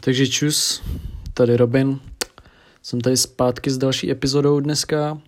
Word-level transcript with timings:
Takže 0.00 0.26
čus, 0.26 0.82
tady 1.34 1.56
Robin. 1.56 2.00
Jsem 2.82 3.00
tady 3.00 3.16
zpátky 3.16 3.70
s 3.70 3.78
další 3.78 4.10
epizodou 4.10 4.60
dneska. 4.60 5.18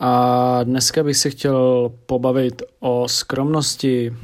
A 0.00 0.62
dneska 0.64 1.02
bych 1.02 1.16
se 1.16 1.30
chtěl 1.30 1.90
pobavit 2.06 2.62
o 2.80 3.08
skromnosti, 3.08 4.16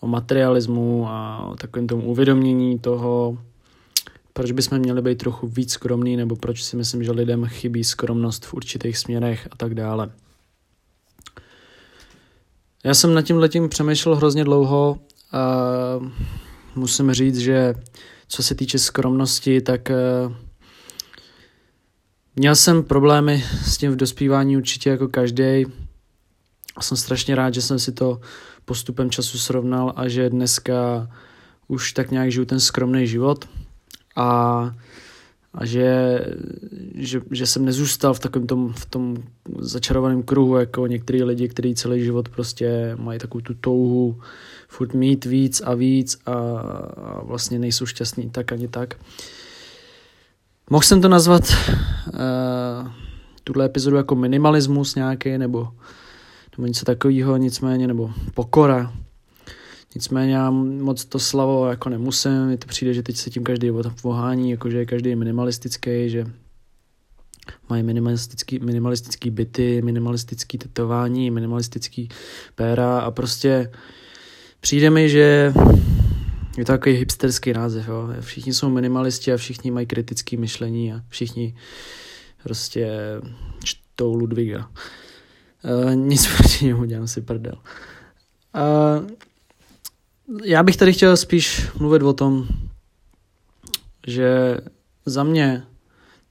o 0.00 0.06
materialismu 0.06 1.08
a 1.08 1.46
o 1.46 1.56
takovém 1.56 1.86
tomu 1.86 2.02
uvědomění 2.02 2.78
toho, 2.78 3.38
proč 4.32 4.52
bychom 4.52 4.78
měli 4.78 5.02
být 5.02 5.18
trochu 5.18 5.46
víc 5.46 5.72
skromný, 5.72 6.16
nebo 6.16 6.36
proč 6.36 6.62
si 6.62 6.76
myslím, 6.76 7.04
že 7.04 7.12
lidem 7.12 7.46
chybí 7.46 7.84
skromnost 7.84 8.46
v 8.46 8.54
určitých 8.54 8.98
směrech 8.98 9.48
a 9.50 9.56
tak 9.56 9.74
dále. 9.74 10.10
Já 12.84 12.94
jsem 12.94 13.14
nad 13.14 13.22
tím 13.22 13.38
letím 13.38 13.68
přemýšlel 13.68 14.16
hrozně 14.16 14.44
dlouho 14.44 14.98
a 15.32 15.40
musím 16.74 17.12
říct, 17.12 17.38
že 17.38 17.74
co 18.28 18.42
se 18.42 18.54
týče 18.54 18.78
skromnosti, 18.78 19.60
tak 19.60 19.90
uh, 19.90 20.34
měl 22.36 22.56
jsem 22.56 22.82
problémy 22.82 23.44
s 23.64 23.76
tím 23.76 23.92
v 23.92 23.96
dospívání 23.96 24.56
určitě 24.56 24.90
jako 24.90 25.08
každý. 25.08 25.64
Jsem 26.80 26.96
strašně 26.96 27.34
rád, 27.34 27.54
že 27.54 27.62
jsem 27.62 27.78
si 27.78 27.92
to 27.92 28.20
postupem 28.64 29.10
času 29.10 29.38
srovnal 29.38 29.92
a 29.96 30.08
že 30.08 30.30
dneska 30.30 31.10
už 31.68 31.92
tak 31.92 32.10
nějak 32.10 32.32
žiju 32.32 32.44
ten 32.44 32.60
skromný 32.60 33.06
život 33.06 33.48
a, 34.16 34.74
a 35.54 35.64
že, 35.66 36.20
že, 36.94 37.20
že 37.30 37.46
jsem 37.46 37.64
nezůstal 37.64 38.14
v 38.14 38.18
takovém 38.20 38.46
tom, 38.46 38.72
v 38.72 38.86
tom 38.86 39.16
začarovaném 39.58 40.22
kruhu 40.22 40.56
jako 40.56 40.86
některý 40.86 41.22
lidi, 41.22 41.48
kteří 41.48 41.74
celý 41.74 42.04
život 42.04 42.28
prostě 42.28 42.96
mají 42.98 43.18
takovou 43.18 43.40
tu 43.40 43.54
touhu 43.54 44.20
furt 44.70 44.94
mít 44.94 45.24
víc 45.24 45.60
a 45.64 45.74
víc 45.74 46.18
a, 46.26 46.32
a 46.32 47.24
vlastně 47.24 47.58
nejsou 47.58 47.86
šťastní 47.86 48.30
tak 48.30 48.52
ani 48.52 48.68
tak. 48.68 48.94
Mohl 50.70 50.82
jsem 50.82 51.00
to 51.00 51.08
nazvat 51.08 51.42
uh, 51.42 52.90
tuhle 53.44 53.64
epizodu 53.64 53.96
jako 53.96 54.14
minimalismus 54.14 54.94
nějaký 54.94 55.38
nebo, 55.38 55.68
nebo 56.56 56.66
něco 56.66 56.84
takového, 56.84 57.36
nicméně, 57.36 57.86
nebo 57.86 58.10
pokora. 58.34 58.92
Nicméně 59.94 60.34
já 60.34 60.50
moc 60.50 61.04
to 61.04 61.18
slavo 61.18 61.68
jako 61.68 61.88
nemusím, 61.88 62.46
mi 62.46 62.56
to 62.56 62.66
přijde, 62.66 62.94
že 62.94 63.02
teď 63.02 63.16
se 63.16 63.30
tím 63.30 63.44
každý 63.44 63.70
vohání, 64.02 64.50
jakože 64.50 64.78
je 64.78 64.86
každý 64.86 65.16
minimalistický, 65.16 66.10
že 66.10 66.26
mají 67.68 67.82
minimalistický, 67.82 68.58
minimalistický 68.58 69.30
byty, 69.30 69.82
minimalistický 69.82 70.58
tetování, 70.58 71.30
minimalistický 71.30 72.08
péra 72.54 72.98
a 72.98 73.10
prostě 73.10 73.70
Přijde 74.60 74.90
mi, 74.90 75.08
že 75.08 75.52
je 76.58 76.64
to 76.64 76.72
takový 76.72 76.94
hipsterský 76.94 77.52
název. 77.52 77.88
Jo. 77.88 78.08
Všichni 78.20 78.54
jsou 78.54 78.68
minimalisti 78.68 79.32
a 79.32 79.36
všichni 79.36 79.70
mají 79.70 79.86
kritické 79.86 80.36
myšlení 80.36 80.92
a 80.92 81.00
všichni 81.08 81.54
prostě 82.42 82.90
čtou 83.64 84.14
Ludviga. 84.14 84.70
Uh, 85.84 85.94
nic 85.94 86.26
proti 86.36 86.64
němu, 86.64 86.84
dělám 86.84 87.08
si 87.08 87.20
prdel. 87.20 87.54
Uh, 88.54 89.10
já 90.44 90.62
bych 90.62 90.76
tady 90.76 90.92
chtěl 90.92 91.16
spíš 91.16 91.68
mluvit 91.78 92.02
o 92.02 92.12
tom, 92.12 92.48
že 94.06 94.56
za 95.06 95.24
mě, 95.24 95.62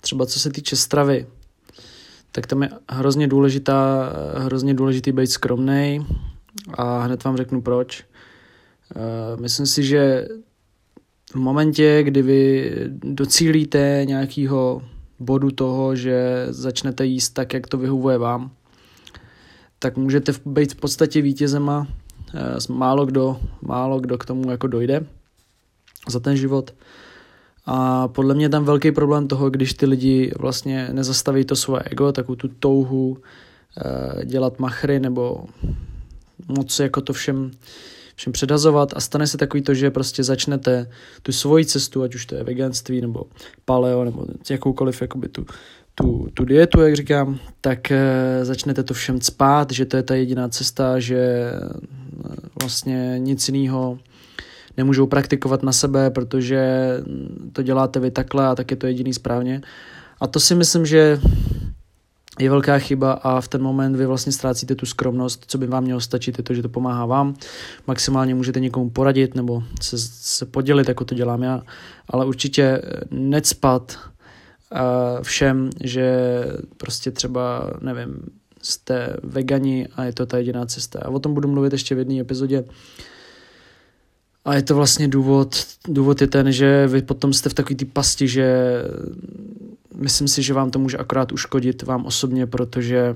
třeba 0.01 0.25
co 0.25 0.39
se 0.39 0.49
týče 0.49 0.75
stravy, 0.75 1.27
tak 2.31 2.47
tam 2.47 2.63
je 2.63 2.69
hrozně 2.89 3.27
důležitá, 3.27 4.13
hrozně 4.37 4.73
důležitý 4.73 5.11
být 5.11 5.27
skromný 5.27 6.05
a 6.73 7.01
hned 7.01 7.23
vám 7.23 7.37
řeknu 7.37 7.61
proč. 7.61 8.08
Eh, 8.95 9.41
myslím 9.41 9.65
si, 9.65 9.83
že 9.83 10.27
v 11.31 11.35
momentě, 11.35 12.03
kdy 12.03 12.21
vy 12.21 12.71
docílíte 12.89 14.01
nějakého 14.05 14.81
bodu 15.19 15.51
toho, 15.51 15.95
že 15.95 16.47
začnete 16.49 17.05
jíst 17.05 17.29
tak, 17.29 17.53
jak 17.53 17.67
to 17.67 17.77
vyhovuje 17.77 18.17
vám, 18.17 18.51
tak 19.79 19.97
můžete 19.97 20.31
být 20.45 20.73
v 20.73 20.75
podstatě 20.75 21.21
vítězema. 21.21 21.87
Eh, 22.35 22.73
málo 22.73 23.05
kdo, 23.05 23.39
málo 23.61 23.99
kdo 23.99 24.17
k 24.17 24.25
tomu 24.25 24.51
jako 24.51 24.67
dojde 24.67 25.05
za 26.09 26.19
ten 26.19 26.37
život. 26.37 26.73
A 27.65 28.07
podle 28.07 28.35
mě 28.35 28.49
tam 28.49 28.65
velký 28.65 28.91
problém 28.91 29.27
toho, 29.27 29.49
když 29.49 29.73
ty 29.73 29.85
lidi 29.85 30.31
vlastně 30.39 30.89
nezastaví 30.91 31.45
to 31.45 31.55
svoje 31.55 31.83
ego, 31.85 32.11
takovou 32.11 32.35
tu 32.35 32.47
touhu 32.47 33.17
eh, 33.77 34.25
dělat 34.25 34.59
machry 34.59 34.99
nebo 34.99 35.45
moc 36.47 36.79
jako 36.79 37.01
to 37.01 37.13
všem 37.13 37.51
všem 38.19 38.33
předazovat 38.33 38.93
a 38.95 38.99
stane 38.99 39.27
se 39.27 39.37
takový 39.37 39.63
to, 39.63 39.73
že 39.73 39.91
prostě 39.91 40.23
začnete 40.23 40.89
tu 41.23 41.31
svoji 41.31 41.65
cestu, 41.65 42.03
ať 42.03 42.15
už 42.15 42.25
to 42.25 42.35
je 42.35 42.43
veganství 42.43 43.01
nebo 43.01 43.23
paleo 43.65 44.03
nebo 44.03 44.25
jakoukoliv 44.49 45.01
jakoby 45.01 45.29
tu, 45.29 45.45
tu, 45.95 46.27
tu 46.33 46.45
dietu, 46.45 46.81
jak 46.81 46.95
říkám, 46.95 47.39
tak 47.61 47.91
e, 47.91 47.99
začnete 48.41 48.83
to 48.83 48.93
všem 48.93 49.21
spát, 49.21 49.71
že 49.71 49.85
to 49.85 49.97
je 49.97 50.03
ta 50.03 50.15
jediná 50.15 50.49
cesta, 50.49 50.99
že 50.99 51.17
e, 51.17 51.51
vlastně 52.61 53.15
nic 53.17 53.49
jiného 53.49 53.99
nemůžou 54.77 55.07
praktikovat 55.07 55.63
na 55.63 55.71
sebe, 55.71 56.09
protože 56.09 56.89
to 57.53 57.63
děláte 57.63 57.99
vy 57.99 58.11
takhle 58.11 58.47
a 58.47 58.55
tak 58.55 58.71
je 58.71 58.77
to 58.77 58.87
jediný 58.87 59.13
správně. 59.13 59.61
A 60.19 60.27
to 60.27 60.39
si 60.39 60.55
myslím, 60.55 60.85
že 60.85 61.19
je 62.39 62.49
velká 62.49 62.79
chyba 62.79 63.11
a 63.11 63.41
v 63.41 63.47
ten 63.47 63.61
moment 63.61 63.95
vy 63.95 64.05
vlastně 64.05 64.31
ztrácíte 64.31 64.75
tu 64.75 64.85
skromnost, 64.85 65.45
co 65.47 65.57
by 65.57 65.67
vám 65.67 65.83
mělo 65.83 66.01
stačit, 66.01 66.37
je 66.37 66.43
to, 66.43 66.53
že 66.53 66.61
to 66.61 66.69
pomáhá 66.69 67.05
vám. 67.05 67.35
Maximálně 67.87 68.35
můžete 68.35 68.59
někomu 68.59 68.89
poradit 68.89 69.35
nebo 69.35 69.63
se, 69.81 69.97
se 69.99 70.45
podělit, 70.45 70.87
jako 70.87 71.05
to 71.05 71.15
dělám 71.15 71.43
já, 71.43 71.61
ale 72.07 72.25
určitě 72.25 72.81
necpat 73.11 73.97
uh, 74.71 74.79
všem, 75.21 75.69
že 75.83 76.45
prostě 76.77 77.11
třeba, 77.11 77.71
nevím, 77.81 78.15
jste 78.61 79.15
vegani 79.23 79.87
a 79.95 80.03
je 80.03 80.13
to 80.13 80.25
ta 80.25 80.37
jediná 80.37 80.65
cesta. 80.65 80.99
A 80.99 81.09
o 81.09 81.19
tom 81.19 81.33
budu 81.33 81.47
mluvit 81.47 81.73
ještě 81.73 81.95
v 81.95 81.97
jedné 81.97 82.19
epizodě. 82.19 82.63
A 84.45 84.55
je 84.55 84.61
to 84.61 84.75
vlastně 84.75 85.07
důvod, 85.07 85.65
důvod 85.87 86.21
je 86.21 86.27
ten, 86.27 86.51
že 86.51 86.87
vy 86.87 87.01
potom 87.01 87.33
jste 87.33 87.49
v 87.49 87.53
takové 87.53 87.75
ty 87.75 87.85
pasti, 87.85 88.27
že 88.27 88.63
myslím 89.99 90.27
si, 90.27 90.43
že 90.43 90.53
vám 90.53 90.71
to 90.71 90.79
může 90.79 90.97
akorát 90.97 91.31
uškodit 91.31 91.83
vám 91.83 92.05
osobně, 92.05 92.47
protože 92.47 93.15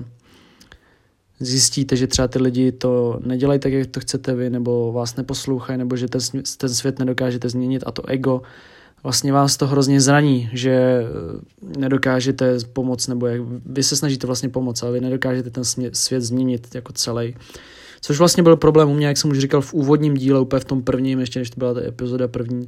zjistíte, 1.40 1.96
že 1.96 2.06
třeba 2.06 2.28
ty 2.28 2.38
lidi 2.38 2.72
to 2.72 3.20
nedělají 3.26 3.60
tak, 3.60 3.72
jak 3.72 3.86
to 3.86 4.00
chcete 4.00 4.34
vy, 4.34 4.50
nebo 4.50 4.92
vás 4.92 5.16
neposlouchají, 5.16 5.78
nebo 5.78 5.96
že 5.96 6.08
ten, 6.08 6.20
ten 6.56 6.68
svět 6.68 6.98
nedokážete 6.98 7.48
změnit 7.48 7.82
a 7.86 7.92
to 7.92 8.08
ego 8.08 8.42
vlastně 9.04 9.32
vás 9.32 9.56
to 9.56 9.66
hrozně 9.66 10.00
zraní, 10.00 10.50
že 10.52 10.70
eh, 10.70 11.78
nedokážete 11.78 12.58
pomoct, 12.72 13.08
nebo 13.08 13.26
jak, 13.26 13.40
vy 13.66 13.82
se 13.82 13.96
snažíte 13.96 14.26
vlastně 14.26 14.48
pomoct, 14.48 14.82
ale 14.82 14.92
vy 14.92 15.00
nedokážete 15.00 15.50
ten 15.50 15.64
svět 15.92 16.20
změnit 16.20 16.74
jako 16.74 16.92
celý. 16.92 17.36
Což 18.00 18.18
vlastně 18.18 18.42
byl 18.42 18.56
problém 18.56 18.90
u 18.90 18.94
mě, 18.94 19.06
jak 19.06 19.16
jsem 19.16 19.30
už 19.30 19.38
říkal 19.38 19.60
v 19.60 19.74
úvodním 19.74 20.14
díle, 20.14 20.40
úplně 20.40 20.60
v 20.60 20.64
tom 20.64 20.82
prvním, 20.82 21.20
ještě 21.20 21.38
než 21.38 21.50
to 21.50 21.58
byla 21.58 21.74
ta 21.74 21.80
epizoda 21.84 22.28
první, 22.28 22.66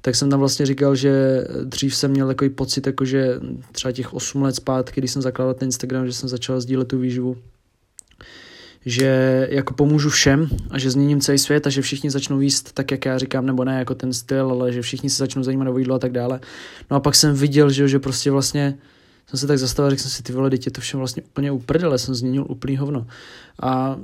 tak 0.00 0.14
jsem 0.14 0.30
tam 0.30 0.38
vlastně 0.38 0.66
říkal, 0.66 0.94
že 0.96 1.44
dřív 1.64 1.96
jsem 1.96 2.10
měl 2.10 2.26
takový 2.26 2.50
pocit, 2.50 2.86
jako 2.86 3.04
že 3.04 3.40
třeba 3.72 3.92
těch 3.92 4.14
8 4.14 4.42
let 4.42 4.54
zpátky, 4.54 5.00
když 5.00 5.10
jsem 5.10 5.22
zakládal 5.22 5.54
ten 5.54 5.68
Instagram, 5.68 6.06
že 6.06 6.12
jsem 6.12 6.28
začal 6.28 6.60
sdílet 6.60 6.88
tu 6.88 6.98
výživu, 6.98 7.36
že 8.86 9.48
jako 9.50 9.74
pomůžu 9.74 10.10
všem 10.10 10.48
a 10.70 10.78
že 10.78 10.90
změním 10.90 11.20
celý 11.20 11.38
svět 11.38 11.66
a 11.66 11.70
že 11.70 11.82
všichni 11.82 12.10
začnou 12.10 12.40
jíst 12.40 12.72
tak, 12.72 12.90
jak 12.90 13.04
já 13.04 13.18
říkám, 13.18 13.46
nebo 13.46 13.64
ne 13.64 13.78
jako 13.78 13.94
ten 13.94 14.12
styl, 14.12 14.50
ale 14.50 14.72
že 14.72 14.82
všichni 14.82 15.10
se 15.10 15.16
začnou 15.16 15.42
zajímat 15.42 15.68
o 15.68 15.78
jídlo 15.78 15.94
a 15.94 15.98
tak 15.98 16.12
dále. 16.12 16.40
No 16.90 16.96
a 16.96 17.00
pak 17.00 17.14
jsem 17.14 17.34
viděl, 17.34 17.70
že, 17.70 17.88
že 17.88 17.98
prostě 17.98 18.30
vlastně 18.30 18.78
jsem 19.26 19.38
se 19.38 19.46
tak 19.46 19.58
zastavil, 19.58 19.90
řekl 19.90 20.02
jsem 20.02 20.10
si, 20.10 20.22
ty 20.22 20.32
vole, 20.32 20.50
dítě, 20.50 20.70
to 20.70 20.80
všem 20.80 20.98
vlastně 20.98 21.22
úplně 21.22 21.52
uprdele, 21.52 21.98
jsem 21.98 22.14
změnil 22.14 22.46
úplný 22.48 22.76
hovno. 22.76 23.06
A 23.62 24.00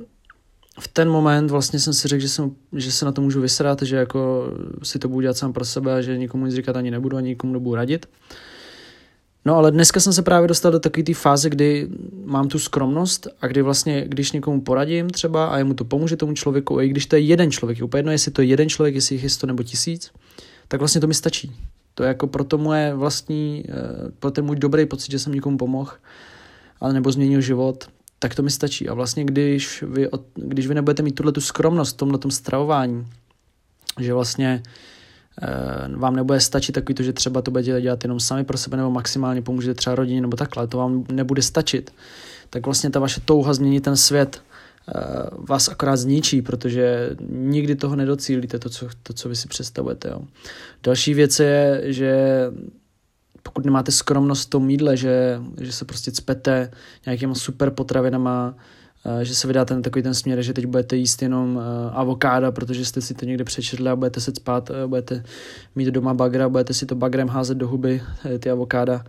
v 0.81 0.89
ten 0.89 1.09
moment 1.09 1.51
vlastně 1.51 1.79
jsem 1.79 1.93
si 1.93 2.09
řekl, 2.09 2.23
že, 2.23 2.29
jsem, 2.29 2.51
že 2.73 2.93
se 2.93 3.05
na 3.05 3.13
to 3.13 3.21
můžu 3.21 3.41
vysrat, 3.41 3.83
že 3.83 3.97
jako 3.97 4.53
si 4.83 4.99
to 4.99 5.09
budu 5.09 5.21
dělat 5.21 5.37
sám 5.37 5.53
pro 5.53 5.65
sebe 5.65 5.95
a 5.95 6.01
že 6.01 6.19
nikomu 6.19 6.47
nic 6.47 6.55
říkat 6.55 6.77
ani 6.77 6.91
nebudu, 6.91 7.17
ani 7.17 7.29
nikomu 7.29 7.53
nebudu 7.53 7.75
radit. 7.75 8.07
No 9.45 9.57
ale 9.57 9.71
dneska 9.71 10.01
jsem 10.01 10.13
se 10.13 10.23
právě 10.23 10.49
dostal 10.49 10.73
do 10.73 10.81
takové 10.81 11.03
té 11.05 11.15
fáze, 11.15 11.51
kdy 11.51 11.89
mám 12.25 12.49
tu 12.49 12.59
skromnost 12.59 13.29
a 13.41 13.47
kdy 13.47 13.63
vlastně, 13.63 14.05
když 14.09 14.33
někomu 14.33 14.61
poradím 14.61 15.11
třeba 15.11 15.47
a 15.47 15.59
jemu 15.59 15.75
to 15.75 15.85
pomůže 15.85 16.17
tomu 16.17 16.35
člověku, 16.35 16.79
a 16.79 16.83
i 16.83 16.89
když 16.89 17.07
to 17.07 17.17
je 17.17 17.23
jeden 17.23 17.51
člověk, 17.51 17.79
je 17.79 17.85
úplně 17.85 17.99
jedno, 17.99 18.13
jestli 18.13 18.31
to 18.31 18.43
je 18.43 18.49
jeden 18.49 18.69
člověk, 18.69 18.95
jestli 18.95 19.15
jich 19.15 19.23
je 19.23 19.31
sto 19.31 19.47
nebo 19.47 19.63
tisíc, 19.63 20.11
tak 20.69 20.81
vlastně 20.81 21.01
to 21.01 21.07
mi 21.07 21.15
stačí. 21.15 21.53
To 21.95 22.03
je 22.03 22.09
jako 22.09 22.27
pro 22.27 22.45
to 22.45 22.59
moje 22.59 22.95
vlastní, 22.95 23.65
eh, 23.69 23.73
pro 24.19 24.31
ten 24.31 24.45
můj 24.45 24.57
dobrý 24.57 24.87
pocit, 24.87 25.11
že 25.11 25.19
jsem 25.19 25.35
někomu 25.35 25.59
pomohl, 25.59 25.93
ale 26.81 26.93
nebo 26.93 27.13
změnil 27.13 27.41
život, 27.41 27.89
tak 28.19 28.35
to 28.35 28.43
mi 28.43 28.51
stačí. 28.51 28.89
A 28.89 28.95
vlastně, 28.95 29.25
když 29.25 29.85
vy, 29.87 30.09
když 30.35 30.67
vy 30.67 30.75
nebudete 30.75 31.03
mít 31.03 31.15
tuhle 31.15 31.33
tu 31.33 31.41
skromnost 31.41 31.95
v 31.95 31.97
tomhle 31.97 32.19
stravování, 32.29 33.07
že 34.01 34.15
vlastně 34.15 34.63
e, 35.43 35.97
vám 35.97 36.17
nebude 36.17 36.41
stačit 36.41 36.73
takový 36.73 36.95
to, 36.95 37.03
že 37.03 37.13
třeba 37.13 37.43
to 37.43 37.51
budete 37.51 37.81
dělat 37.81 38.05
jenom 38.05 38.21
sami 38.21 38.45
pro 38.45 38.59
sebe, 38.59 38.77
nebo 38.77 38.91
maximálně 38.91 39.43
pomůžete 39.43 39.75
třeba 39.75 39.97
rodině, 39.97 40.21
nebo 40.21 40.37
takhle, 40.37 40.67
to 40.67 40.79
vám 40.79 41.05
nebude 41.13 41.43
stačit, 41.43 41.91
tak 42.51 42.67
vlastně 42.67 42.91
ta 42.91 43.01
vaše 43.01 43.21
touha 43.21 43.55
změnit 43.55 43.81
ten 43.81 43.97
svět 43.97 44.43
vás 45.49 45.69
akorát 45.69 45.97
zničí, 45.97 46.43
protože 46.43 47.11
nikdy 47.31 47.75
toho 47.75 47.97
nedocílíte, 47.97 48.59
to, 48.59 48.71
co, 48.71 48.89
to, 49.03 49.13
co 49.13 49.29
vy 49.29 49.37
si 49.37 49.49
představujete. 49.49 50.09
Jo. 50.09 50.21
Další 50.83 51.15
věc 51.15 51.41
je, 51.41 51.83
že 51.85 52.41
pokud 53.47 53.65
nemáte 53.65 53.93
skromnost 53.93 54.47
v 54.47 54.51
tom 54.51 54.71
jídle, 54.71 54.97
že, 54.97 55.41
že 55.61 55.73
se 55.73 55.85
prostě 55.85 56.13
cpete 56.13 56.71
nějakýma 57.07 57.35
super 57.35 57.71
potravinama, 57.71 58.55
Eh, 59.07 59.25
že 59.25 59.35
se 59.35 59.47
vydáte 59.47 59.75
na 59.75 59.81
takový 59.81 60.03
ten 60.03 60.15
směr, 60.15 60.43
že 60.43 60.53
teď 60.53 60.67
budete 60.67 60.97
jíst 60.97 61.23
jenom 61.23 61.61
eh, 61.61 61.91
avokáda, 61.91 62.53
protože 62.53 62.85
jste 62.85 63.01
si 63.01 63.15
to 63.15 63.25
někde 63.25 63.45
přečetli 63.45 63.89
a 63.91 63.97
budete 63.97 64.21
se 64.21 64.33
spát, 64.37 64.71
eh, 64.71 64.87
budete 64.87 65.25
mít 65.75 65.89
doma 65.89 66.15
bagra, 66.15 66.49
budete 66.49 66.75
si 66.75 66.87
to 66.87 66.95
bagrem 66.95 67.29
házet 67.29 67.59
do 67.59 67.69
huby, 67.69 68.03
ty 68.39 68.51
avokáda, 68.51 69.05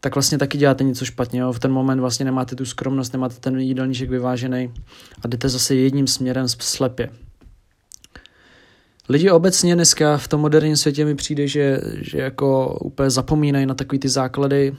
tak 0.00 0.14
vlastně 0.14 0.38
taky 0.38 0.58
děláte 0.58 0.84
něco 0.84 1.04
špatně. 1.04 1.40
Jo? 1.40 1.52
V 1.52 1.58
ten 1.58 1.72
moment 1.72 2.00
vlastně 2.00 2.24
nemáte 2.24 2.56
tu 2.56 2.64
skromnost, 2.64 3.12
nemáte 3.12 3.34
ten 3.40 3.58
jídelníček 3.58 4.10
vyvážený 4.10 4.74
a 5.22 5.28
jdete 5.28 5.48
zase 5.48 5.74
jedním 5.74 6.06
směrem 6.06 6.48
slepě. 6.48 7.10
Lidi 9.08 9.30
obecně 9.30 9.74
dneska 9.74 10.16
v 10.16 10.28
tom 10.28 10.40
moderním 10.40 10.76
světě 10.76 11.04
mi 11.04 11.14
přijde, 11.14 11.48
že, 11.48 11.80
že 12.00 12.18
jako 12.18 12.78
úplně 12.80 13.10
zapomínají 13.10 13.66
na 13.66 13.74
takový 13.74 13.98
ty 13.98 14.08
základy, 14.08 14.76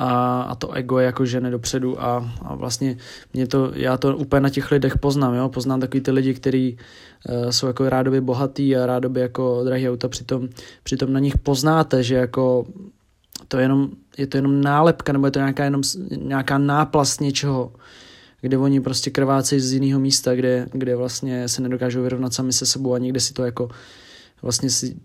a, 0.00 0.42
a 0.42 0.54
to 0.54 0.72
ego 0.72 0.98
je 0.98 1.06
jako 1.06 1.24
žene 1.24 1.50
dopředu 1.50 2.02
a, 2.02 2.32
a 2.42 2.54
vlastně 2.54 2.96
mě 3.32 3.46
to, 3.46 3.72
já 3.74 3.96
to 3.96 4.16
úplně 4.16 4.40
na 4.40 4.50
těch 4.50 4.70
lidech 4.70 4.98
poznám, 4.98 5.34
jo? 5.34 5.48
poznám 5.48 5.80
takový 5.80 6.00
ty 6.00 6.10
lidi, 6.10 6.34
kteří 6.34 6.78
uh, 7.28 7.50
jsou 7.50 7.66
jako 7.66 7.88
rádoby 7.88 8.20
bohatý 8.20 8.76
a 8.76 8.86
rádoby 8.86 9.20
jako 9.20 9.64
drahý 9.64 9.90
auta, 9.90 10.08
přitom, 10.08 10.48
přitom 10.82 11.12
na 11.12 11.20
nich 11.20 11.38
poznáte, 11.38 12.02
že 12.02 12.14
jako 12.14 12.66
to 13.48 13.56
je, 13.56 13.64
jenom, 13.64 13.88
je 14.18 14.26
to 14.26 14.36
jenom 14.36 14.60
nálepka 14.60 15.12
nebo 15.12 15.26
je 15.26 15.30
to 15.30 15.38
nějaká, 15.38 15.64
jenom, 15.64 15.82
nějaká 16.16 16.58
náplast 16.58 17.20
něčeho, 17.20 17.72
kde 18.40 18.58
oni 18.58 18.80
prostě 18.80 19.10
krvácejí 19.10 19.60
z 19.60 19.72
jiného 19.72 20.00
místa, 20.00 20.34
kde, 20.34 20.66
kde 20.72 20.96
vlastně 20.96 21.48
se 21.48 21.62
nedokážou 21.62 22.02
vyrovnat 22.02 22.34
sami 22.34 22.52
se 22.52 22.66
sebou 22.66 22.94
a 22.94 22.98
někde 22.98 23.20
si 23.20 23.32
to 23.32 23.44
jako 23.44 23.68
vlastně 24.42 24.70
si 24.70 24.96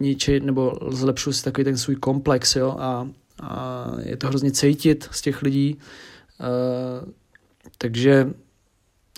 ničí 0.00 0.40
nebo 0.40 0.78
zlepšují 0.88 1.34
si 1.34 1.44
takový 1.44 1.64
ten 1.64 1.78
svůj 1.78 1.96
komplex, 1.96 2.56
jo, 2.56 2.76
a, 2.78 3.08
a 3.42 3.86
je 4.04 4.16
to 4.16 4.26
hrozně 4.26 4.50
cítit 4.50 5.08
z 5.10 5.22
těch 5.22 5.42
lidí. 5.42 5.78
Uh, 6.40 7.08
takže 7.78 8.30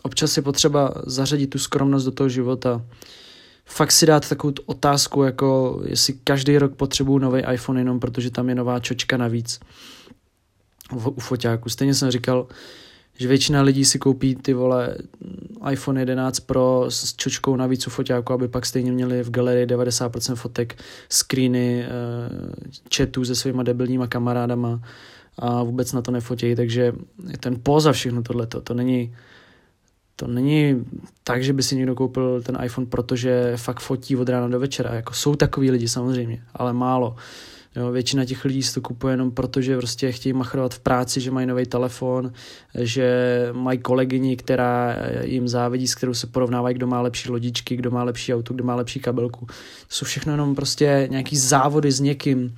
občas 0.03 0.37
je 0.37 0.43
potřeba 0.43 0.95
zařadit 1.07 1.47
tu 1.47 1.59
skromnost 1.59 2.05
do 2.05 2.13
toho 2.13 2.29
života. 2.29 2.85
Fakt 3.65 3.93
si 3.93 4.07
dát 4.07 4.29
takovou 4.29 4.55
otázku, 4.67 5.23
jako 5.23 5.81
jestli 5.87 6.15
každý 6.25 6.59
rok 6.59 6.75
potřebuju 6.77 7.19
nový 7.19 7.43
iPhone 7.53 7.81
jenom 7.81 8.01
protože 8.01 8.31
tam 8.31 8.49
je 8.49 8.55
nová 8.55 8.81
čočka 8.81 9.17
navíc 9.17 9.61
u 10.93 11.21
foťáku. 11.21 11.69
Stejně 11.69 11.95
jsem 11.95 12.11
říkal, 12.11 12.47
že 13.19 13.29
většina 13.29 13.63
lidí 13.63 13.85
si 13.85 13.99
koupí 13.99 14.35
ty 14.35 14.55
vole 14.55 14.97
iPhone 15.71 16.01
11 16.01 16.41
Pro 16.41 16.85
s 16.89 17.17
čočkou 17.17 17.57
navíc 17.57 17.87
u 17.87 17.91
foťáku, 17.91 18.33
aby 18.33 18.49
pak 18.49 18.67
stejně 18.67 18.93
měli 18.93 19.23
v 19.23 19.31
galerii 19.31 19.67
90% 19.67 20.35
fotek, 20.35 20.77
screeny, 21.09 21.87
chatů 22.97 23.25
se 23.25 23.35
svýma 23.35 23.63
debilníma 23.63 24.07
kamarádama 24.07 24.81
a 25.39 25.63
vůbec 25.63 25.93
na 25.93 26.03
to 26.03 26.11
nefotí, 26.11 26.55
takže 26.55 26.93
je 27.31 27.39
ten 27.39 27.57
poza 27.63 27.93
všechno 27.93 28.23
tohleto, 28.23 28.61
to 28.61 28.75
není 28.75 29.15
to 30.17 30.27
není 30.27 30.85
tak, 31.25 31.45
že 31.45 31.53
by 31.53 31.63
si 31.63 31.77
někdo 31.77 31.95
koupil 31.95 32.43
ten 32.43 32.59
iPhone, 32.65 32.87
protože 32.87 33.53
fakt 33.57 33.81
fotí 33.81 34.17
od 34.17 34.29
rána 34.29 34.49
do 34.49 34.61
večera. 34.61 34.95
Jako 34.95 35.15
jsou 35.15 35.35
takový 35.35 35.71
lidi 35.71 35.89
samozřejmě, 35.89 36.43
ale 36.55 36.73
málo. 36.73 37.17
Uh, 37.77 37.77
Jo, 37.77 37.93
většina 37.93 38.25
těch 38.25 38.45
lidí 38.45 38.63
si 38.63 38.75
to 38.75 38.81
kupuje 38.81 39.13
jenom 39.13 39.31
proto, 39.31 39.61
že 39.61 39.77
prostě 39.77 40.13
chtějí 40.13 40.33
machrovat 40.33 40.75
v 40.75 40.79
práci, 40.79 41.21
že 41.21 41.31
mají 41.31 41.47
nový 41.47 41.67
telefon, 41.67 42.33
že 42.75 43.49
mají 43.53 43.79
kolegyni, 43.79 44.37
která 44.37 44.97
jim 45.23 45.49
závidí, 45.49 45.87
s 45.87 45.95
kterou 45.95 46.15
se 46.15 46.27
porovnávají, 46.27 46.75
kdo 46.75 46.87
má 46.87 47.01
lepší 47.01 47.31
lodičky, 47.31 47.77
kdo 47.77 47.91
má 47.91 48.05
lepší 48.05 48.35
auto, 48.35 48.55
kdo 48.55 48.65
má 48.65 48.75
lepší 48.75 49.01
kabelku. 49.01 49.47
To 49.47 49.55
jsou 49.89 50.05
všechno 50.05 50.33
jenom 50.33 50.55
prostě 50.55 51.09
nějaký 51.11 51.37
závody 51.37 51.93
s 51.93 52.01
někým. 52.01 52.55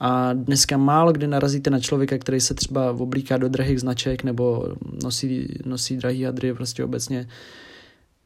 A 0.00 0.32
dneska 0.32 0.76
málo 0.76 1.12
kdy 1.12 1.26
narazíte 1.26 1.70
na 1.70 1.80
člověka, 1.80 2.18
který 2.18 2.40
se 2.40 2.54
třeba 2.54 2.90
oblíká 2.90 3.36
do 3.36 3.48
drahých 3.48 3.80
značek 3.80 4.24
nebo 4.24 4.66
nosí, 5.02 5.48
nosí 5.64 5.96
drahý 5.96 6.22
hadry 6.22 6.54
prostě 6.54 6.84
obecně 6.84 7.28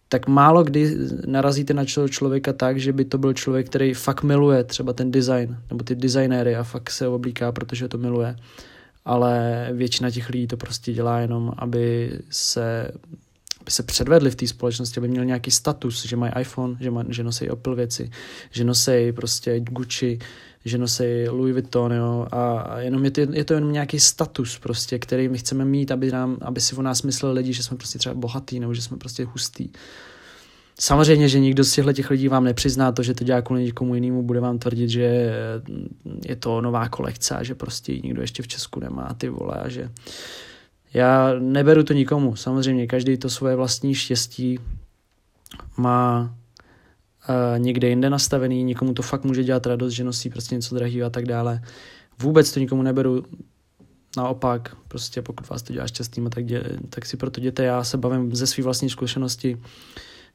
tak 0.09 0.29
málo 0.29 0.65
kdy 0.65 0.97
narazíte 1.27 1.75
na 1.75 1.85
člověka 1.85 2.53
tak, 2.53 2.79
že 2.79 2.93
by 2.93 3.05
to 3.05 3.19
byl 3.19 3.33
člověk, 3.33 3.67
který 3.67 3.95
fakt 3.95 4.23
miluje 4.23 4.65
třeba 4.65 4.93
ten 4.93 5.11
design, 5.11 5.57
nebo 5.71 5.85
ty 5.85 5.95
designéry 5.95 6.57
a 6.57 6.63
fakt 6.63 6.91
se 6.91 7.09
oblíká, 7.09 7.53
protože 7.53 7.89
to 7.89 7.99
miluje. 7.99 8.37
Ale 9.05 9.69
většina 9.73 10.11
těch 10.11 10.29
lidí 10.29 10.47
to 10.47 10.57
prostě 10.57 10.93
dělá 10.93 11.19
jenom, 11.21 11.53
aby 11.57 12.13
se, 12.31 12.91
aby 13.61 13.71
se 13.71 13.83
předvedli 13.83 14.31
v 14.31 14.37
té 14.37 14.47
společnosti, 14.47 15.01
aby 15.01 15.09
měl 15.09 15.25
nějaký 15.25 15.51
status, 15.51 16.05
že 16.07 16.17
mají 16.17 16.33
iPhone, 16.41 16.77
že, 16.81 16.91
maj, 16.91 17.05
že 17.09 17.25
nosí 17.25 17.49
Apple 17.49 17.75
věci, 17.75 18.11
že 18.51 18.65
nosí 18.65 19.13
prostě 19.13 19.61
Gucci, 19.61 20.19
že 20.65 20.79
nosí 20.79 21.29
Louis 21.29 21.53
Vuitton, 21.53 21.93
jo, 21.93 22.27
a 22.33 22.79
jenom 22.81 23.05
je 23.05 23.11
to, 23.11 23.21
je 23.21 23.45
to 23.45 23.55
jenom 23.55 23.73
nějaký 23.73 24.01
status 24.01 24.59
prostě, 24.59 24.99
který 24.99 25.29
my 25.29 25.39
chceme 25.39 25.65
mít, 25.65 25.91
aby, 25.91 26.11
nám, 26.11 26.37
aby 26.41 26.61
si 26.61 26.77
o 26.77 26.83
nás 26.83 27.03
mysleli 27.03 27.35
lidi, 27.35 27.53
že 27.53 27.63
jsme 27.63 27.77
prostě 27.77 27.99
třeba 27.99 28.15
bohatý, 28.15 28.61
nebo 28.61 28.75
že 28.75 28.83
jsme 28.83 28.97
prostě 28.97 29.25
hustý. 29.25 29.69
Samozřejmě, 30.81 31.29
že 31.29 31.41
nikdo 31.41 31.65
z 31.65 31.73
těchto 31.73 31.93
těch 31.93 32.11
lidí 32.11 32.29
vám 32.29 32.45
nepřizná 32.45 32.93
to, 32.93 33.03
že 33.03 33.15
to 33.15 33.25
dělá 33.25 33.43
kvůli 33.43 33.65
někomu 33.65 33.95
jinému, 33.95 34.23
bude 34.23 34.41
vám 34.41 34.59
tvrdit, 34.59 34.89
že 34.89 35.35
je 36.25 36.37
to 36.37 36.61
nová 36.61 36.89
kolekce 36.89 37.37
a 37.37 37.43
že 37.43 37.55
prostě 37.55 37.93
nikdo 38.05 38.21
ještě 38.21 38.43
v 38.43 38.49
Česku 38.49 38.81
nemá, 38.81 39.15
ty 39.19 39.29
vole, 39.29 39.55
a 39.55 39.69
že 39.69 39.91
já 40.95 41.35
neberu 41.39 41.83
to 41.83 41.93
nikomu, 41.93 42.37
samozřejmě, 42.37 42.87
každý 42.87 43.17
to 43.17 43.31
svoje 43.31 43.57
vlastní 43.57 43.95
štěstí 43.95 44.59
má 45.77 46.35
někde 47.59 47.89
jinde 47.89 48.11
nastavený, 48.11 48.65
někomu 48.65 48.95
to 48.95 49.03
fakt 49.03 49.25
může 49.25 49.45
dělat 49.45 49.67
radost, 49.67 49.93
že 49.93 50.05
nosí 50.05 50.31
prostě 50.31 50.55
něco 50.55 50.75
drahého 50.75 51.07
a 51.07 51.11
tak 51.11 51.25
dále. 51.25 51.63
Vůbec 52.19 52.53
to 52.53 52.61
nikomu 52.61 52.83
neberu, 52.83 53.25
naopak, 54.17 54.77
prostě 54.89 55.23
pokud 55.23 55.49
vás 55.49 55.63
to 55.63 55.73
dělá 55.73 55.87
šťastným, 55.87 56.31
tak, 56.31 56.45
dě, 56.45 56.65
tak 56.91 57.07
si 57.07 57.17
proto 57.17 57.41
děte. 57.41 57.65
Já 57.65 57.85
se 57.85 57.99
bavím 57.99 58.35
ze 58.35 58.47
své 58.47 58.65
vlastní 58.65 58.91
zkušenosti, 58.91 59.61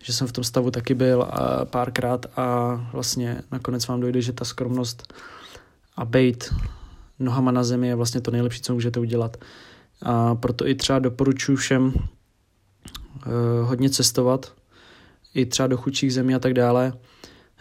že 0.03 0.13
jsem 0.13 0.27
v 0.27 0.31
tom 0.31 0.43
stavu 0.43 0.71
taky 0.71 0.93
byl 0.93 1.21
a 1.21 1.65
párkrát 1.65 2.25
a 2.35 2.75
vlastně 2.93 3.41
nakonec 3.51 3.87
vám 3.87 3.99
dojde, 3.99 4.21
že 4.21 4.33
ta 4.33 4.45
skromnost 4.45 5.13
a 5.95 6.05
bejt 6.05 6.53
nohama 7.19 7.51
na 7.51 7.63
zemi 7.63 7.87
je 7.87 7.95
vlastně 7.95 8.21
to 8.21 8.31
nejlepší, 8.31 8.61
co 8.61 8.73
můžete 8.73 8.99
udělat. 8.99 9.37
A 10.01 10.35
proto 10.35 10.67
i 10.67 10.75
třeba 10.75 10.99
doporučuji 10.99 11.55
všem 11.55 11.83
uh, 11.85 11.93
hodně 13.63 13.89
cestovat, 13.89 14.53
i 15.33 15.45
třeba 15.45 15.67
do 15.67 15.77
chudších 15.77 16.13
zemí 16.13 16.35
a 16.35 16.39
tak 16.39 16.53
dále. 16.53 16.93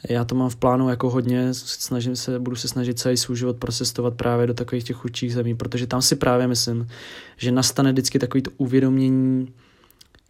Já 0.08 0.24
to 0.24 0.34
mám 0.34 0.50
v 0.50 0.56
plánu 0.56 0.88
jako 0.88 1.10
hodně, 1.10 1.48
snažím 1.52 2.16
se, 2.16 2.38
budu 2.38 2.56
se 2.56 2.68
snažit 2.68 2.98
celý 2.98 3.16
svůj 3.16 3.36
život 3.36 3.56
procestovat 3.56 4.14
právě 4.14 4.46
do 4.46 4.54
takových 4.54 4.84
těch 4.84 4.96
chudších 4.96 5.34
zemí, 5.34 5.54
protože 5.54 5.86
tam 5.86 6.02
si 6.02 6.16
právě 6.16 6.46
myslím, 6.46 6.88
že 7.36 7.52
nastane 7.52 7.92
vždycky 7.92 8.18
takový 8.18 8.42
to 8.42 8.50
uvědomění, 8.56 9.52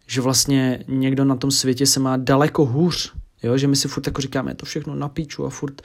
že 0.07 0.21
vlastně 0.21 0.83
někdo 0.87 1.25
na 1.25 1.35
tom 1.35 1.51
světě 1.51 1.85
se 1.85 1.99
má 1.99 2.17
daleko 2.17 2.65
hůř, 2.65 3.13
Jo, 3.43 3.57
že 3.57 3.67
my 3.67 3.75
si 3.75 3.87
furt 3.87 4.07
jako 4.07 4.21
říkáme, 4.21 4.55
to 4.55 4.65
všechno 4.65 4.95
na 4.95 5.09
píču 5.09 5.45
a 5.45 5.49
furt, 5.49 5.81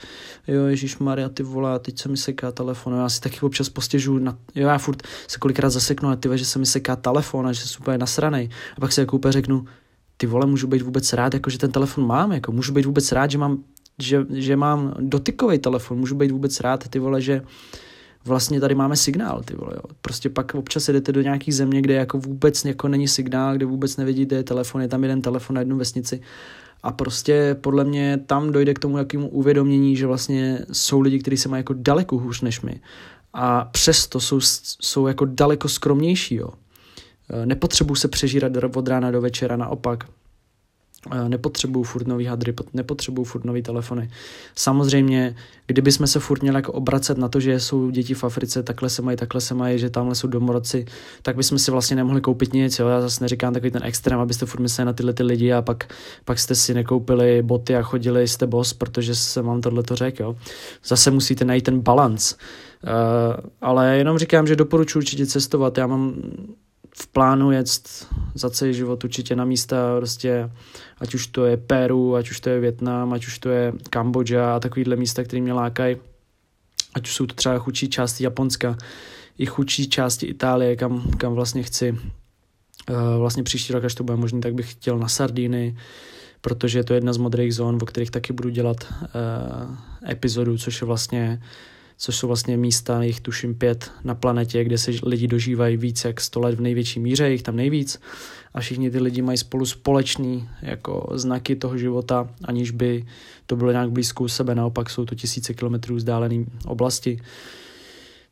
jo, 0.47 0.65
Ježíš 0.65 0.97
Maria, 0.97 1.29
ty 1.29 1.43
vole, 1.43 1.79
teď 1.79 1.99
se 1.99 2.09
mi 2.09 2.17
seká 2.17 2.51
telefon, 2.51 2.93
jo, 2.93 2.99
já 2.99 3.09
si 3.09 3.21
taky 3.21 3.39
občas 3.41 3.69
postěžu, 3.69 4.19
na, 4.19 4.37
jo, 4.55 4.67
já 4.67 4.77
furt 4.77 5.03
se 5.27 5.39
kolikrát 5.39 5.69
zaseknu 5.69 6.09
a 6.09 6.15
ty 6.15 6.29
že 6.37 6.45
se 6.45 6.59
mi 6.59 6.65
seká 6.65 6.95
telefon 6.95 7.47
a 7.47 7.53
že 7.53 7.67
jsem 7.67 7.81
úplně 7.81 7.97
nasranej. 7.97 8.49
A 8.77 8.79
pak 8.79 8.91
si 8.91 8.99
jako 8.99 9.15
úplně 9.15 9.31
řeknu, 9.31 9.65
ty 10.17 10.27
vole, 10.27 10.45
můžu 10.45 10.67
být 10.67 10.81
vůbec 10.81 11.13
rád, 11.13 11.33
jako 11.33 11.49
že 11.49 11.57
ten 11.57 11.71
telefon 11.71 12.07
mám, 12.07 12.31
jako 12.31 12.51
můžu 12.51 12.73
být 12.73 12.85
vůbec 12.85 13.11
rád, 13.11 13.31
že 13.31 13.37
mám, 13.37 13.63
že, 13.99 14.25
že 14.29 14.55
mám 14.55 14.93
dotykový 14.99 15.59
telefon, 15.59 15.97
můžu 15.97 16.15
být 16.15 16.31
vůbec 16.31 16.59
rád, 16.59 16.87
ty 16.87 16.99
vole, 16.99 17.21
že 17.21 17.41
vlastně 18.25 18.59
tady 18.59 18.75
máme 18.75 18.95
signál, 18.95 19.41
ty 19.45 19.55
vole, 19.55 19.71
jo. 19.75 19.81
Prostě 20.01 20.29
pak 20.29 20.55
občas 20.55 20.89
jdete 20.89 21.11
do 21.11 21.21
nějaký 21.21 21.51
země, 21.51 21.81
kde 21.81 21.93
jako 21.93 22.17
vůbec 22.17 22.65
jako 22.65 22.87
není 22.87 23.07
signál, 23.07 23.55
kde 23.55 23.65
vůbec 23.65 23.97
nevidíte 23.97 24.43
telefon, 24.43 24.81
je 24.81 24.87
tam 24.87 25.03
jeden 25.03 25.21
telefon 25.21 25.53
na 25.53 25.61
jednu 25.61 25.77
vesnici 25.77 26.21
a 26.83 26.91
prostě 26.91 27.57
podle 27.61 27.83
mě 27.83 28.19
tam 28.25 28.51
dojde 28.51 28.73
k 28.73 28.79
tomu 28.79 28.97
jakému 28.97 29.29
uvědomění, 29.29 29.95
že 29.95 30.07
vlastně 30.07 30.59
jsou 30.71 31.01
lidi, 31.01 31.19
kteří 31.19 31.37
se 31.37 31.49
mají 31.49 31.59
jako 31.59 31.73
daleko 31.77 32.17
hůř 32.17 32.41
než 32.41 32.61
my 32.61 32.79
a 33.33 33.65
přesto 33.65 34.19
jsou, 34.19 34.39
jsou 34.81 35.07
jako 35.07 35.25
daleko 35.25 35.69
skromnější, 35.69 36.35
jo. 36.35 36.49
E, 37.29 37.45
nepotřebují 37.45 37.97
se 37.97 38.07
přežírat 38.07 38.51
od 38.75 38.87
rána 38.87 39.11
do 39.11 39.21
večera, 39.21 39.57
naopak 39.57 40.03
nepotřebuju 41.27 41.83
furt 41.83 42.07
nový 42.07 42.25
hadry, 42.25 42.53
nepotřebuju 42.73 43.25
furt 43.25 43.45
nový 43.45 43.61
telefony. 43.61 44.09
Samozřejmě, 44.55 45.35
kdyby 45.67 45.91
jsme 45.91 46.07
se 46.07 46.19
furt 46.19 46.41
měli 46.41 46.57
jako 46.57 46.71
obracet 46.71 47.17
na 47.17 47.27
to, 47.27 47.39
že 47.39 47.59
jsou 47.59 47.89
děti 47.89 48.13
v 48.13 48.23
Africe, 48.23 48.63
takhle 48.63 48.89
se 48.89 49.01
mají, 49.01 49.17
takhle 49.17 49.41
se 49.41 49.53
mají, 49.53 49.79
že 49.79 49.89
tamhle 49.89 50.15
jsou 50.15 50.27
domorodci, 50.27 50.85
tak 51.21 51.35
bychom 51.35 51.59
si 51.59 51.71
vlastně 51.71 51.95
nemohli 51.95 52.21
koupit 52.21 52.53
nic. 52.53 52.79
Jo? 52.79 52.87
Já 52.87 53.01
zase 53.01 53.23
neříkám 53.23 53.53
takový 53.53 53.71
ten 53.71 53.83
extrém, 53.83 54.19
abyste 54.19 54.45
furt 54.45 54.61
mysleli 54.61 54.85
na 54.85 54.93
tyhle 54.93 55.13
ty 55.13 55.23
lidi 55.23 55.53
a 55.53 55.61
pak, 55.61 55.93
pak 56.25 56.39
jste 56.39 56.55
si 56.55 56.73
nekoupili 56.73 57.41
boty 57.41 57.75
a 57.75 57.81
chodili 57.81 58.27
jste 58.27 58.47
bos, 58.47 58.73
protože 58.73 59.15
se 59.15 59.41
vám 59.41 59.61
tohle 59.61 59.83
to 59.83 59.95
řekl. 59.95 60.35
Zase 60.85 61.11
musíte 61.11 61.45
najít 61.45 61.63
ten 61.63 61.79
balans. 61.79 62.35
Uh, 62.83 62.89
ale 63.61 63.97
jenom 63.97 64.17
říkám, 64.17 64.47
že 64.47 64.55
doporučuji 64.55 64.99
určitě 64.99 65.25
cestovat. 65.25 65.77
Já 65.77 65.87
mám 65.87 66.13
v 66.97 67.07
plánu 67.07 67.51
jet 67.51 68.07
za 68.35 68.49
celý 68.49 68.73
život 68.73 69.03
určitě 69.03 69.35
na 69.35 69.45
místa, 69.45 69.97
prostě, 69.97 70.51
ať 70.99 71.13
už 71.13 71.27
to 71.27 71.45
je 71.45 71.57
Peru, 71.57 72.15
ať 72.15 72.31
už 72.31 72.39
to 72.39 72.49
je 72.49 72.59
Větnam, 72.59 73.13
ať 73.13 73.27
už 73.27 73.39
to 73.39 73.49
je 73.49 73.73
Kambodža 73.89 74.55
a 74.55 74.59
takovýhle 74.59 74.95
místa, 74.95 75.23
které 75.23 75.41
mě 75.41 75.53
lákají. 75.53 75.97
Ať 76.93 77.07
už 77.07 77.15
jsou 77.15 77.25
to 77.25 77.35
třeba 77.35 77.57
chudší 77.57 77.89
části 77.89 78.23
Japonska, 78.23 78.77
i 79.37 79.45
chudší 79.45 79.89
části 79.89 80.25
Itálie, 80.25 80.75
kam, 80.75 81.11
kam 81.17 81.33
vlastně 81.33 81.63
chci. 81.63 81.91
Uh, 82.89 82.97
vlastně 83.19 83.43
příští 83.43 83.73
rok, 83.73 83.83
až 83.83 83.95
to 83.95 84.03
bude 84.03 84.17
možné, 84.17 84.41
tak 84.41 84.53
bych 84.53 84.71
chtěl 84.71 84.99
na 84.99 85.07
Sardíny, 85.07 85.77
protože 86.41 86.79
je 86.79 86.83
to 86.83 86.93
jedna 86.93 87.13
z 87.13 87.17
modrých 87.17 87.55
zón, 87.55 87.79
o 87.81 87.85
kterých 87.85 88.11
taky 88.11 88.33
budu 88.33 88.49
dělat 88.49 88.77
uh, 88.91 90.09
epizodu, 90.09 90.57
což 90.57 90.81
je 90.81 90.87
vlastně 90.87 91.41
což 91.97 92.15
jsou 92.15 92.27
vlastně 92.27 92.57
místa, 92.57 93.03
jich 93.03 93.21
tuším 93.21 93.55
pět 93.55 93.91
na 94.03 94.15
planetě, 94.15 94.63
kde 94.63 94.77
se 94.77 94.91
lidi 95.03 95.27
dožívají 95.27 95.77
víc 95.77 96.05
jak 96.05 96.21
100 96.21 96.39
let 96.39 96.55
v 96.55 96.61
největší 96.61 96.99
míře, 96.99 97.29
jich 97.29 97.43
tam 97.43 97.55
nejvíc 97.55 97.99
a 98.53 98.59
všichni 98.59 98.91
ty 98.91 98.99
lidi 98.99 99.21
mají 99.21 99.37
spolu 99.37 99.65
společný 99.65 100.49
jako 100.61 101.09
znaky 101.13 101.55
toho 101.55 101.77
života, 101.77 102.29
aniž 102.43 102.71
by 102.71 103.05
to 103.45 103.55
bylo 103.55 103.71
nějak 103.71 103.91
blízko 103.91 104.23
u 104.23 104.27
sebe, 104.27 104.55
naopak 104.55 104.89
jsou 104.89 105.05
to 105.05 105.15
tisíce 105.15 105.53
kilometrů 105.53 105.95
vzdálené 105.95 106.45
oblasti. 106.65 107.21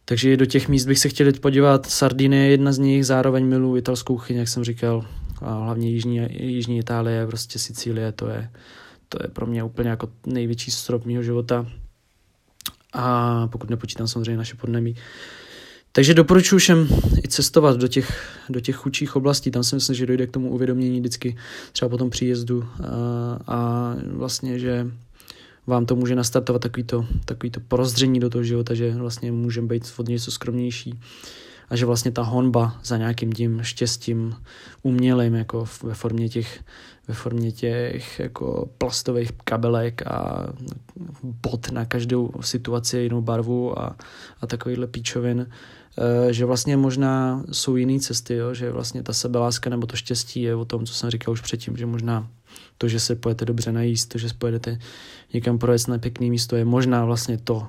Takže 0.05 0.37
do 0.37 0.45
těch 0.45 0.69
míst 0.69 0.85
bych 0.85 0.99
se 0.99 1.09
chtěl 1.09 1.31
podívat. 1.33 1.85
Sardiny 1.85 2.37
je 2.37 2.51
jedna 2.51 2.71
z 2.71 2.77
nich, 2.77 3.05
zároveň 3.05 3.45
miluji 3.45 3.79
italskou 3.79 4.17
chyň, 4.17 4.37
jak 4.37 4.47
jsem 4.47 4.63
říkal, 4.63 5.05
a 5.41 5.63
hlavně 5.63 5.89
jižní, 5.89 6.27
jižní 6.31 6.77
Itálie, 6.77 7.27
prostě 7.27 7.59
Sicílie, 7.59 8.11
to 8.11 8.27
je, 8.27 8.49
to 9.09 9.17
je 9.23 9.29
pro 9.29 9.45
mě 9.45 9.63
úplně 9.63 9.89
jako 9.89 10.09
největší 10.25 10.71
strop 10.71 11.05
mého 11.05 11.23
života. 11.23 11.65
A 12.93 13.47
pokud 13.47 13.69
nepočítám 13.69 14.07
samozřejmě 14.07 14.37
naše 14.37 14.55
podnebí. 14.55 14.95
Takže 15.91 16.13
doporučuji 16.13 16.57
všem 16.57 16.87
i 17.23 17.27
cestovat 17.27 17.77
do 17.77 17.87
těch, 17.87 18.37
do 18.49 18.59
těch 18.59 18.75
chudších 18.75 19.15
oblastí. 19.15 19.51
Tam 19.51 19.63
si 19.63 19.75
myslím, 19.75 19.95
že 19.95 20.05
dojde 20.05 20.27
k 20.27 20.31
tomu 20.31 20.49
uvědomění 20.49 20.99
vždycky 20.99 21.37
třeba 21.71 21.89
po 21.89 21.97
tom 21.97 22.09
příjezdu 22.09 22.65
a, 22.79 23.39
a 23.47 23.95
vlastně, 24.11 24.59
že 24.59 24.87
vám 25.67 25.85
to 25.85 25.95
může 25.95 26.15
nastartovat 26.15 26.61
takovýto, 26.61 27.05
takovýto 27.25 27.59
porozření 27.59 28.19
do 28.19 28.29
toho 28.29 28.43
života, 28.43 28.73
že 28.73 28.91
vlastně 28.91 29.31
můžeme 29.31 29.67
být 29.67 29.93
od 29.97 30.07
něco 30.07 30.31
skromnější 30.31 30.99
a 31.73 31.75
že 31.75 31.85
vlastně 31.85 32.11
ta 32.11 32.21
honba 32.21 32.79
za 32.83 32.97
nějakým 32.97 33.31
tím 33.31 33.63
štěstím 33.63 34.35
umělým 34.81 35.33
jako 35.33 35.65
ve 35.83 35.93
formě 35.93 36.29
těch, 36.29 36.63
ve 37.07 37.13
formě 37.13 37.51
těch 37.51 38.19
jako 38.19 38.69
plastových 38.77 39.31
kabelek 39.31 40.07
a 40.07 40.47
bot 41.23 41.71
na 41.71 41.85
každou 41.85 42.31
situaci 42.41 42.97
jinou 42.97 43.21
barvu 43.21 43.79
a, 43.79 43.95
a 44.41 44.47
takovýhle 44.47 44.87
píčovin, 44.87 45.47
eh, 45.49 46.33
že 46.33 46.45
vlastně 46.45 46.77
možná 46.77 47.43
jsou 47.51 47.75
jiné 47.75 47.99
cesty, 47.99 48.35
jo? 48.35 48.53
že 48.53 48.71
vlastně 48.71 49.03
ta 49.03 49.13
sebeláska 49.13 49.69
nebo 49.69 49.87
to 49.87 49.95
štěstí 49.95 50.41
je 50.41 50.55
o 50.55 50.65
tom, 50.65 50.85
co 50.85 50.93
jsem 50.93 51.09
říkal 51.09 51.31
už 51.31 51.41
předtím, 51.41 51.77
že 51.77 51.85
možná 51.85 52.27
to, 52.77 52.87
že 52.87 52.99
se 52.99 53.15
pojete 53.15 53.45
dobře 53.45 53.71
najíst, 53.71 54.09
to, 54.09 54.17
že 54.17 54.27
pojedete 54.37 54.79
někam 55.33 55.57
projet 55.57 55.87
na 55.87 55.97
pěkný 55.97 56.29
místo, 56.29 56.55
je 56.55 56.65
možná 56.65 57.05
vlastně 57.05 57.37
to, 57.37 57.67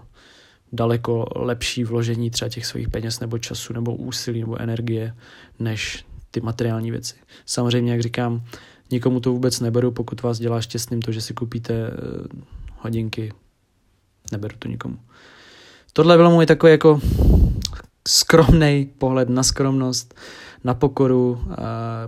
daleko 0.73 1.27
lepší 1.37 1.85
vložení 1.85 2.31
třeba 2.31 2.49
těch 2.49 2.67
svých 2.67 2.89
peněz 2.89 3.21
nebo 3.21 3.39
času 3.39 3.73
nebo 3.73 3.95
úsilí 3.95 4.41
nebo 4.41 4.61
energie 4.61 5.15
než 5.59 6.05
ty 6.31 6.41
materiální 6.41 6.91
věci. 6.91 7.15
Samozřejmě, 7.47 7.93
jak 7.93 8.01
říkám, 8.01 8.45
nikomu 8.91 9.21
to 9.21 9.33
vůbec 9.33 9.61
neberu, 9.61 9.91
pokud 9.91 10.23
vás 10.23 10.39
dělá 10.39 10.61
šťastným 10.61 11.03
to, 11.03 11.13
že 11.13 11.21
si 11.21 11.35
koupíte 11.35 11.75
eh, 11.75 11.93
hodinky. 12.79 13.33
Neberu 14.33 14.57
to 14.59 14.69
nikomu. 14.69 14.99
Tohle 15.93 16.17
bylo 16.17 16.31
můj 16.31 16.47
takový 16.47 16.73
jako 16.73 17.01
skromný 18.09 18.91
pohled 18.99 19.29
na 19.29 19.43
skromnost, 19.43 20.15
na 20.65 20.75
pokoru, 20.75 21.45
a 21.51 21.57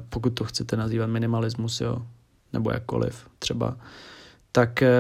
pokud 0.09 0.31
to 0.31 0.45
chcete 0.45 0.77
nazývat 0.77 1.07
minimalismus, 1.07 1.81
jo, 1.81 2.03
nebo 2.53 2.71
jakkoliv 2.71 3.27
třeba, 3.39 3.77
tak 4.53 4.83
eh, 4.83 4.91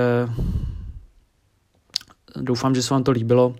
doufám, 2.40 2.74
že 2.74 2.82
se 2.82 2.94
vám 2.94 3.04
to 3.04 3.10
líbilo. 3.10 3.54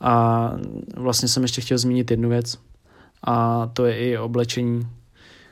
A 0.00 0.52
vlastně 0.96 1.28
jsem 1.28 1.42
ještě 1.42 1.60
chtěl 1.60 1.78
zmínit 1.78 2.10
jednu 2.10 2.28
věc, 2.28 2.58
a 3.22 3.66
to 3.72 3.84
je 3.84 3.98
i 3.98 4.18
oblečení, 4.18 4.88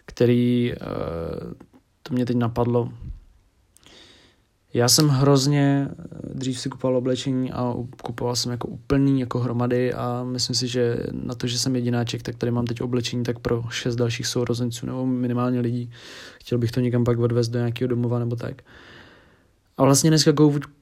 který, 0.07 0.73
eh, 0.73 0.77
to 2.03 2.15
mě 2.15 2.27
teď 2.27 2.37
napadlo. 2.37 2.93
Já 4.75 4.89
jsem 4.89 5.09
hrozně, 5.09 5.89
dřív 6.35 6.61
si 6.61 6.69
kupoval 6.69 6.97
oblečení 6.97 7.53
a 7.53 7.75
kupoval 8.03 8.37
jsem 8.37 8.53
jako 8.53 8.69
úplný, 8.69 9.21
jako 9.21 9.39
hromady 9.39 9.95
a 9.95 10.25
myslím 10.25 10.57
si, 10.57 10.69
že 10.69 10.97
na 11.13 11.35
to, 11.35 11.47
že 11.47 11.59
jsem 11.59 11.77
jedináček, 11.77 12.23
tak 12.23 12.37
tady 12.37 12.53
mám 12.53 12.67
teď 12.67 12.81
oblečení 12.81 13.25
tak 13.25 13.39
pro 13.39 13.65
šest 13.71 13.97
dalších 13.97 14.27
sourozenců 14.27 14.87
nebo 14.87 15.07
minimálně 15.07 15.61
lidí. 15.61 15.91
Chtěl 16.41 16.59
bych 16.59 16.71
to 16.71 16.81
někam 16.81 17.05
pak 17.05 17.19
odvést 17.19 17.49
do 17.49 17.59
nějakého 17.59 17.89
domova 17.89 18.19
nebo 18.19 18.37
tak. 18.37 18.63
A 19.77 19.85
vlastně 19.85 20.11
dneska 20.11 20.33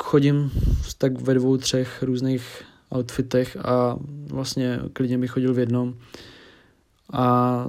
chodím 0.03 0.51
tak 0.99 1.21
ve 1.21 1.35
dvou, 1.35 1.57
třech 1.57 2.03
různých 2.03 2.63
outfitech 2.97 3.57
a 3.57 3.97
vlastně 4.27 4.81
klidně 4.93 5.19
bych 5.19 5.31
chodil 5.31 5.55
v 5.55 5.59
jednom. 5.59 5.95
A 7.13 7.67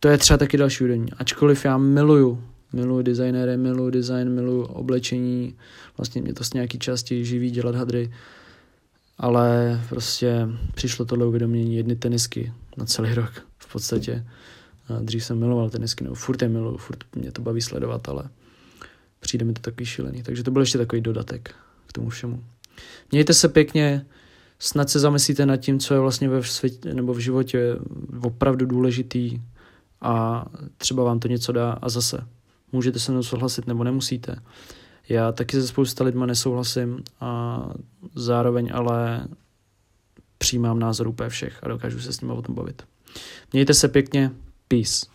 to 0.00 0.08
je 0.08 0.18
třeba 0.18 0.38
taky 0.38 0.56
další 0.56 0.84
úrovň. 0.84 1.08
Ačkoliv 1.16 1.64
já 1.64 1.78
miluju, 1.78 2.42
miluju 2.72 3.02
designéry, 3.02 3.56
miluju 3.56 3.90
design, 3.90 4.28
miluju 4.30 4.62
oblečení, 4.62 5.56
vlastně 5.96 6.22
mě 6.22 6.34
to 6.34 6.44
z 6.44 6.52
nějaký 6.52 6.78
části 6.78 7.24
živí 7.24 7.50
dělat 7.50 7.74
hadry, 7.74 8.12
ale 9.18 9.80
prostě 9.88 10.48
přišlo 10.74 11.04
tohle 11.04 11.26
uvědomění 11.26 11.76
jedny 11.76 11.96
tenisky 11.96 12.52
na 12.76 12.84
celý 12.84 13.14
rok 13.14 13.32
v 13.58 13.72
podstatě. 13.72 14.26
Dřív 15.00 15.24
jsem 15.24 15.38
miloval 15.38 15.70
tenisky, 15.70 16.04
nebo 16.04 16.14
furt 16.14 16.42
je 16.42 16.48
miluju, 16.48 16.76
furt 16.76 17.04
mě 17.16 17.32
to 17.32 17.42
baví 17.42 17.60
sledovat, 17.60 18.08
ale 18.08 18.24
přijde 19.20 19.44
mi 19.44 19.52
to 19.52 19.60
takový 19.60 19.86
šílený. 19.86 20.22
Takže 20.22 20.42
to 20.42 20.50
byl 20.50 20.62
ještě 20.62 20.78
takový 20.78 21.00
dodatek 21.00 21.54
k 21.86 21.92
tomu 21.92 22.08
všemu. 22.08 22.44
Mějte 23.12 23.34
se 23.34 23.48
pěkně, 23.48 24.06
snad 24.58 24.90
se 24.90 24.98
zamyslíte 24.98 25.46
nad 25.46 25.56
tím, 25.56 25.78
co 25.78 25.94
je 25.94 26.00
vlastně 26.00 26.28
ve 26.28 26.42
světě 26.42 26.94
nebo 26.94 27.14
v 27.14 27.18
životě 27.18 27.76
opravdu 28.22 28.66
důležitý 28.66 29.40
a 30.00 30.44
třeba 30.76 31.04
vám 31.04 31.20
to 31.20 31.28
něco 31.28 31.52
dá 31.52 31.72
a 31.72 31.88
zase 31.88 32.26
můžete 32.72 32.98
se 32.98 33.12
mnou 33.12 33.22
souhlasit 33.22 33.66
nebo 33.66 33.84
nemusíte. 33.84 34.36
Já 35.08 35.32
taky 35.32 35.60
se 35.60 35.66
spousta 35.66 36.04
lidma 36.04 36.26
nesouhlasím 36.26 37.02
a 37.20 37.62
zároveň 38.14 38.70
ale 38.74 39.28
přijímám 40.38 40.78
názor 40.78 41.08
úplně 41.08 41.28
všech 41.28 41.58
a 41.62 41.68
dokážu 41.68 42.00
se 42.00 42.12
s 42.12 42.20
nimi 42.20 42.32
o 42.32 42.42
tom 42.42 42.54
bavit. 42.54 42.82
Mějte 43.52 43.74
se 43.74 43.88
pěkně, 43.88 44.30
peace. 44.68 45.06